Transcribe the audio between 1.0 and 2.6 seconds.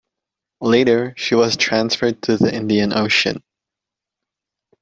she was transferred to the